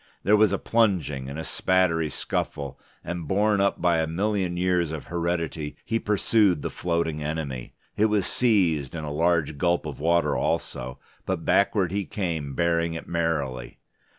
[0.23, 4.91] There was a plunging and a spattery scuffle, and borne up by a million years
[4.91, 7.75] of heredity he pursued the floating enemy.
[7.97, 12.95] It was seized, and a large gulp of water also, but backward he came bearing
[12.95, 13.77] it merrily.